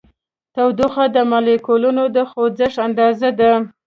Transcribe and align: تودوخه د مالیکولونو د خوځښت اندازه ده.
تودوخه 0.55 1.05
د 1.15 1.17
مالیکولونو 1.31 2.03
د 2.15 2.17
خوځښت 2.29 2.77
اندازه 2.87 3.29
ده. 3.39 3.51